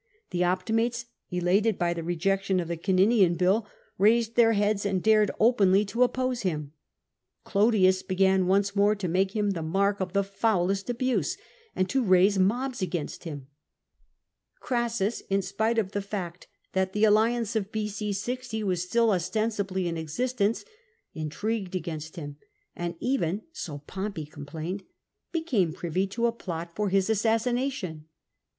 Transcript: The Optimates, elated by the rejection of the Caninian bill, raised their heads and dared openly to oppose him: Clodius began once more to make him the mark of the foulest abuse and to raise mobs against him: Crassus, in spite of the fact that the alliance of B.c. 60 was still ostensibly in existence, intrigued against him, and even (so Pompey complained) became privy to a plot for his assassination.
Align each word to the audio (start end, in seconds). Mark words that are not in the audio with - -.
The 0.31 0.43
Optimates, 0.43 1.05
elated 1.29 1.77
by 1.77 1.93
the 1.93 2.01
rejection 2.01 2.59
of 2.59 2.67
the 2.67 2.75
Caninian 2.75 3.35
bill, 3.37 3.67
raised 3.99 4.33
their 4.35 4.53
heads 4.53 4.83
and 4.83 5.03
dared 5.03 5.29
openly 5.39 5.85
to 5.85 6.01
oppose 6.01 6.41
him: 6.41 6.71
Clodius 7.43 8.01
began 8.01 8.47
once 8.47 8.75
more 8.75 8.95
to 8.95 9.07
make 9.07 9.35
him 9.35 9.51
the 9.51 9.61
mark 9.61 9.99
of 9.99 10.13
the 10.13 10.23
foulest 10.23 10.89
abuse 10.89 11.37
and 11.75 11.87
to 11.91 12.03
raise 12.03 12.39
mobs 12.39 12.81
against 12.81 13.25
him: 13.25 13.45
Crassus, 14.59 15.21
in 15.29 15.43
spite 15.43 15.77
of 15.77 15.91
the 15.91 16.01
fact 16.01 16.47
that 16.73 16.93
the 16.93 17.03
alliance 17.03 17.55
of 17.55 17.71
B.c. 17.71 18.11
60 18.11 18.63
was 18.63 18.81
still 18.81 19.11
ostensibly 19.11 19.87
in 19.87 19.97
existence, 19.97 20.65
intrigued 21.13 21.75
against 21.75 22.15
him, 22.15 22.37
and 22.75 22.95
even 22.99 23.43
(so 23.51 23.83
Pompey 23.85 24.25
complained) 24.25 24.81
became 25.31 25.71
privy 25.71 26.07
to 26.07 26.25
a 26.25 26.31
plot 26.31 26.75
for 26.75 26.89
his 26.89 27.07
assassination. 27.07 28.05